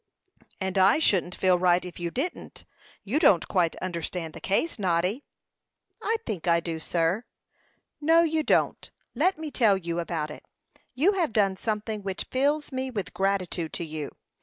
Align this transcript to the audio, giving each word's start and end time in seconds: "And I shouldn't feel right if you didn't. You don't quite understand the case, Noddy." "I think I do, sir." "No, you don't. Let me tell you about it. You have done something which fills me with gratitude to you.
"And 0.59 0.79
I 0.79 0.97
shouldn't 0.97 1.35
feel 1.35 1.59
right 1.59 1.85
if 1.85 1.99
you 1.99 2.09
didn't. 2.09 2.65
You 3.03 3.19
don't 3.19 3.47
quite 3.47 3.75
understand 3.75 4.33
the 4.33 4.41
case, 4.41 4.79
Noddy." 4.79 5.25
"I 6.01 6.15
think 6.25 6.47
I 6.47 6.59
do, 6.59 6.79
sir." 6.79 7.23
"No, 8.01 8.21
you 8.23 8.41
don't. 8.41 8.89
Let 9.13 9.37
me 9.37 9.51
tell 9.51 9.77
you 9.77 9.99
about 9.99 10.31
it. 10.31 10.43
You 10.95 11.11
have 11.11 11.31
done 11.31 11.55
something 11.55 12.01
which 12.01 12.25
fills 12.31 12.71
me 12.71 12.89
with 12.89 13.13
gratitude 13.13 13.73
to 13.73 13.85
you. 13.85 14.09